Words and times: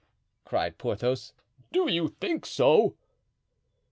cried 0.45 0.79
Porthos, 0.79 1.31
"do 1.71 1.87
you 1.87 2.07
think 2.07 2.43
so?" 2.43 2.95